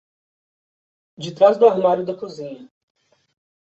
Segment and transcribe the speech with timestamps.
[1.15, 2.67] De trás do armário da cozinha.